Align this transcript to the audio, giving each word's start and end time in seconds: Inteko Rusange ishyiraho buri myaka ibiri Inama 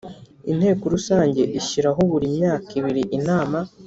Inteko 0.51 0.83
Rusange 0.93 1.41
ishyiraho 1.59 2.01
buri 2.11 2.27
myaka 2.37 2.69
ibiri 2.79 3.03
Inama 3.17 3.57